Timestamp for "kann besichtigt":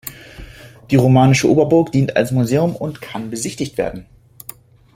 3.03-3.77